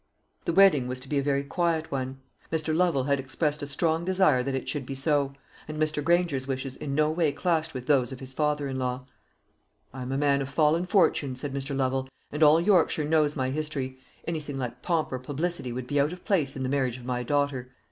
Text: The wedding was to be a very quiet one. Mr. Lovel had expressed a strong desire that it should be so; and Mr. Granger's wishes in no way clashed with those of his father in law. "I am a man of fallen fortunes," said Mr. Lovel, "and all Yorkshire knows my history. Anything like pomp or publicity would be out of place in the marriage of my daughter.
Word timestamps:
The 0.45 0.53
wedding 0.53 0.87
was 0.87 0.99
to 1.01 1.07
be 1.07 1.19
a 1.19 1.21
very 1.21 1.43
quiet 1.43 1.91
one. 1.91 2.21
Mr. 2.51 2.75
Lovel 2.75 3.03
had 3.03 3.19
expressed 3.19 3.61
a 3.61 3.67
strong 3.67 4.03
desire 4.03 4.41
that 4.41 4.55
it 4.55 4.67
should 4.67 4.83
be 4.83 4.95
so; 4.95 5.33
and 5.67 5.79
Mr. 5.79 6.03
Granger's 6.03 6.47
wishes 6.47 6.75
in 6.75 6.95
no 6.95 7.11
way 7.11 7.31
clashed 7.31 7.75
with 7.75 7.85
those 7.85 8.11
of 8.11 8.19
his 8.19 8.33
father 8.33 8.67
in 8.67 8.79
law. 8.79 9.05
"I 9.93 10.01
am 10.01 10.11
a 10.11 10.17
man 10.17 10.41
of 10.41 10.49
fallen 10.49 10.87
fortunes," 10.87 11.39
said 11.39 11.53
Mr. 11.53 11.77
Lovel, 11.77 12.09
"and 12.31 12.41
all 12.41 12.59
Yorkshire 12.59 13.05
knows 13.05 13.35
my 13.35 13.51
history. 13.51 13.99
Anything 14.27 14.57
like 14.57 14.81
pomp 14.81 15.11
or 15.11 15.19
publicity 15.19 15.71
would 15.71 15.85
be 15.85 15.99
out 15.99 16.11
of 16.13 16.25
place 16.25 16.55
in 16.55 16.63
the 16.63 16.67
marriage 16.69 16.97
of 16.97 17.05
my 17.05 17.21
daughter. 17.21 17.69